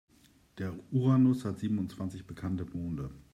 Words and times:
Der 0.57 0.73
Uranus 0.91 1.45
hat 1.45 1.59
siebenundzwanzig 1.59 2.25
bekannte 2.25 2.65
Monde. 2.65 3.11